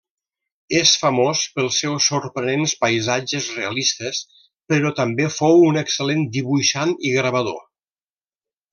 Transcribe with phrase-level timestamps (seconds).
[0.77, 4.23] És famós pels seus sorprenents paisatges realistes,
[4.75, 7.65] però també fou un excel·lent dibuixant i gravador.